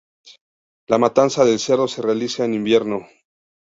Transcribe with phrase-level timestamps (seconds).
[0.87, 3.07] La matanza del cerdo se realiza en invierno.